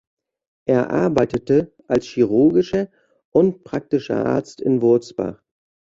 [0.65, 2.89] Er arbeitete als chirurgischer
[3.29, 5.43] und praktischer Arzt in Wurzbach.